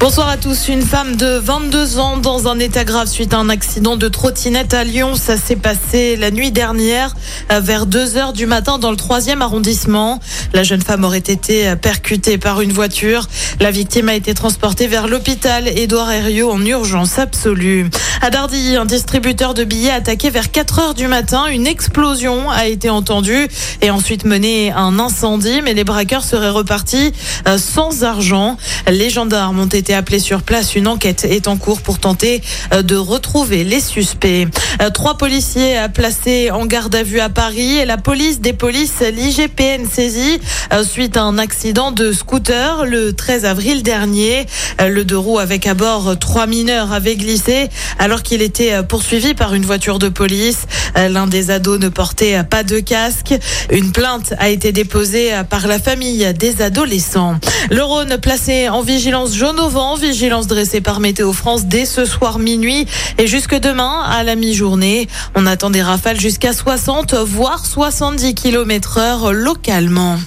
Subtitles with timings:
[0.00, 0.68] Bonsoir à tous.
[0.68, 4.72] Une femme de 22 ans dans un état grave suite à un accident de trottinette
[4.72, 5.14] à Lyon.
[5.14, 7.14] Ça s'est passé la nuit dernière
[7.52, 10.18] euh, vers 2 heures du matin dans le troisième arrondissement.
[10.54, 13.28] La jeune femme aurait été percutée par une voiture.
[13.60, 17.90] La victime a été transportée vers l'hôpital Édouard Herriot en urgence absolue.
[18.22, 21.44] À Dardilly, un distributeur de billets attaqué vers 4 heures du matin.
[21.46, 23.48] Une explosion a été entendue
[23.82, 27.12] et ensuite mené un incendie, mais les braqueurs seraient repartis
[27.46, 28.56] euh, sans argent.
[28.88, 30.74] Les gendarmes ont été appelés sur place.
[30.74, 34.46] Une enquête est en cours pour tenter euh, de retrouver les suspects.
[34.80, 39.00] Euh, trois policiers placés en garde à vue à Paris et la police des polices,
[39.00, 40.40] l'IGPN saisie
[40.84, 44.46] suite à un accident de scooter le 13 avril dernier.
[44.78, 47.68] Le deux roues avec à bord trois mineurs avait glissé
[47.98, 50.60] alors qu'il était poursuivi par une voiture de police.
[50.96, 53.34] L'un des ados ne portait pas de casque.
[53.70, 57.36] Une plainte a été déposée par la famille des adolescents.
[57.70, 62.04] Le Rhône placé en vigilance jaune au vent, vigilance dressée par Météo France dès ce
[62.04, 62.86] soir minuit
[63.18, 65.08] et jusque demain à la mi-journée.
[65.34, 70.18] On attend des rafales jusqu'à 60 voire 70 km heure localement.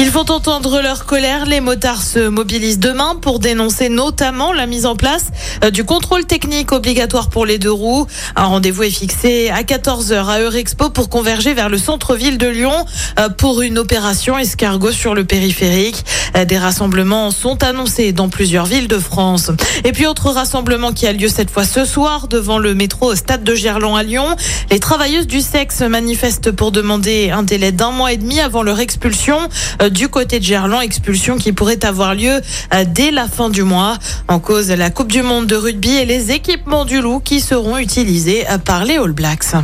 [0.00, 1.44] Ils font entendre leur colère.
[1.44, 5.26] Les motards se mobilisent demain pour dénoncer notamment la mise en place
[5.64, 8.06] euh, du contrôle technique obligatoire pour les deux roues.
[8.36, 12.84] Un rendez-vous est fixé à 14h à Eurexpo pour converger vers le centre-ville de Lyon
[13.18, 16.04] euh, pour une opération escargot sur le périphérique.
[16.36, 19.50] Euh, des rassemblements sont annoncés dans plusieurs villes de France.
[19.82, 23.42] Et puis autre rassemblement qui a lieu cette fois ce soir devant le métro stade
[23.42, 24.36] de Gerland à Lyon.
[24.70, 28.78] Les travailleuses du sexe manifestent pour demander un délai d'un mois et demi avant leur
[28.78, 29.38] expulsion
[29.88, 32.40] du côté de Gerland, expulsion qui pourrait avoir lieu
[32.74, 33.98] euh, dès la fin du mois.
[34.28, 37.78] En cause, la Coupe du Monde de rugby et les équipements du loup qui seront
[37.78, 39.54] utilisés euh, par les All Blacks.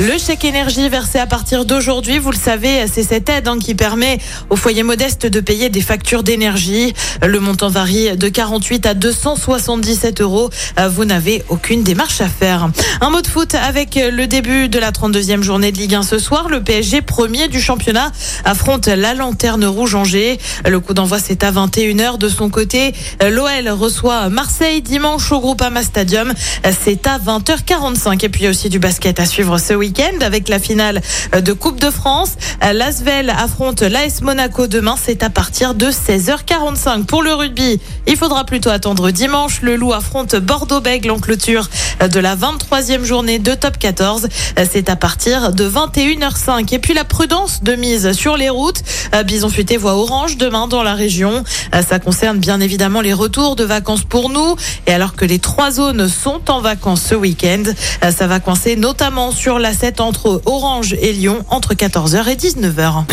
[0.00, 3.76] Le chèque énergie versé à partir d'aujourd'hui, vous le savez, c'est cette aide hein, qui
[3.76, 4.18] permet
[4.50, 6.92] aux foyers modestes de payer des factures d'énergie.
[7.22, 10.50] Le montant varie de 48 à 277 euros.
[10.90, 12.70] Vous n'avez aucune démarche à faire.
[13.00, 16.18] Un mot de foot avec le début de la 32e journée de Ligue 1 ce
[16.18, 16.48] soir.
[16.48, 18.10] Le PSG, premier du championnat,
[18.44, 20.38] affronte la Lanterne Rouge Angers.
[20.68, 22.18] Le coup d'envoi, c'est à 21h.
[22.18, 26.34] De son côté, l'OL reçoit Marseille dimanche au Groupama Stadium.
[26.82, 28.24] C'est à 20h45.
[28.24, 31.02] Et puis aussi du basket à suivre ce week week-end avec la finale
[31.38, 32.30] de Coupe de France.
[32.62, 34.94] L'Asvel affronte l'AS Monaco demain.
[34.96, 37.04] C'est à partir de 16h45.
[37.04, 39.60] Pour le rugby, il faudra plutôt attendre dimanche.
[39.60, 41.68] Le Loup affronte Bordeaux-Bègle en clôture
[42.00, 44.28] de la 23e journée de top 14.
[44.72, 46.74] C'est à partir de 21h05.
[46.74, 48.82] Et puis la prudence de mise sur les routes.
[49.26, 51.44] Bison futé voit orange demain dans la région.
[51.86, 54.56] Ça concerne bien évidemment les retours de vacances pour nous.
[54.86, 57.64] Et alors que les trois zones sont en vacances ce week-end,
[58.10, 63.04] ça va coincer notamment sur la entre Orange et Lyon entre 14h et 19h.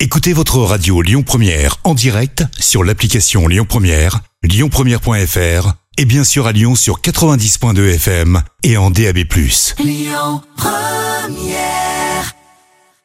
[0.00, 6.46] Écoutez votre radio Lyon Première en direct sur l'application Lyon Première, lyonpremière.fr et bien sûr
[6.46, 9.18] à Lyon sur 90.2 FM et en DAB+.
[9.78, 11.87] Lyon Première